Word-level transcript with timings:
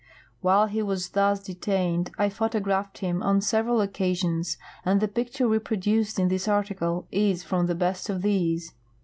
While 0.39 0.65
he 0.65 0.81
was 0.81 1.09
thus 1.09 1.43
detained 1.43 2.09
I 2.17 2.27
photograplied 2.29 2.97
him 2.97 3.21
on 3.21 3.39
several 3.39 3.81
occasions, 3.81 4.57
and 4.83 4.99
the 4.99 5.07
picture 5.07 5.47
reproduced 5.47 6.17
in 6.17 6.27
this 6.27 6.47
article 6.47 7.05
is 7.11 7.43
from 7.43 7.67
the 7.67 7.75
best 7.75 8.09
of 8.09 8.23
these. 8.23 8.73